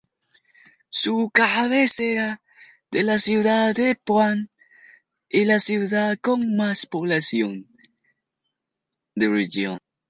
Su 0.89 1.29
cabecera 1.31 2.41
es 2.89 3.03
la 3.03 3.19
ciudad 3.19 3.75
de 3.75 3.93
Puan 3.93 4.49
y 5.29 5.45
la 5.45 5.59
ciudad 5.59 6.17
con 6.19 6.55
más 6.55 6.87
población, 6.87 7.67
Darregueira. 9.13 9.77